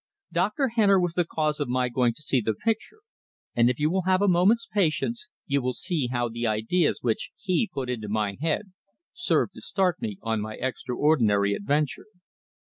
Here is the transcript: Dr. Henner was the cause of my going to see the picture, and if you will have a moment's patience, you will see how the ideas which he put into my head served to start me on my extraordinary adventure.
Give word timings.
Dr. 0.33 0.69
Henner 0.69 0.99
was 0.99 1.13
the 1.13 1.25
cause 1.29 1.59
of 1.59 1.67
my 1.69 1.87
going 1.87 2.15
to 2.15 2.23
see 2.23 2.41
the 2.41 2.55
picture, 2.55 3.01
and 3.55 3.69
if 3.69 3.79
you 3.79 3.91
will 3.91 4.01
have 4.07 4.19
a 4.23 4.27
moment's 4.27 4.65
patience, 4.65 5.29
you 5.45 5.61
will 5.61 5.73
see 5.73 6.07
how 6.07 6.27
the 6.27 6.47
ideas 6.47 7.03
which 7.03 7.29
he 7.37 7.69
put 7.71 7.87
into 7.87 8.09
my 8.09 8.35
head 8.41 8.71
served 9.13 9.53
to 9.53 9.61
start 9.61 10.01
me 10.01 10.17
on 10.23 10.41
my 10.41 10.55
extraordinary 10.55 11.53
adventure. 11.53 12.07